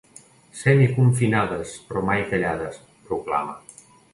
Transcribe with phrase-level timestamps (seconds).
[0.61, 3.55] “Semiconfinades, però mai callades”, proclama.